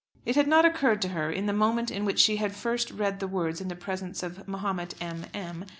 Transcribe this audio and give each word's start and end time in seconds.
It 0.25 0.35
had 0.35 0.47
not 0.47 0.65
occurred 0.65 0.99
to 1.03 1.09
her 1.09 1.31
in 1.31 1.45
the 1.45 1.53
moment 1.53 1.91
in 1.91 2.05
which 2.05 2.17
she 2.19 2.37
had 2.37 2.55
first 2.55 2.89
read 2.89 3.19
the 3.19 3.27
words 3.27 3.61
in 3.61 3.67
the 3.67 3.75
presence 3.75 4.23
of 4.23 4.47
Mahomet 4.47 4.95
M. 4.99 5.27
M. 5.31 5.63